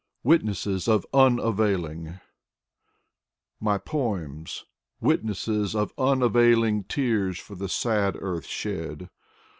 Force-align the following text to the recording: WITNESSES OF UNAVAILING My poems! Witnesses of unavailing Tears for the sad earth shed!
WITNESSES 0.23 0.87
OF 0.87 1.05
UNAVAILING 1.13 2.19
My 3.59 3.77
poems! 3.77 4.65
Witnesses 4.99 5.75
of 5.75 5.93
unavailing 5.95 6.85
Tears 6.85 7.37
for 7.37 7.53
the 7.53 7.69
sad 7.69 8.15
earth 8.19 8.47
shed! 8.47 9.11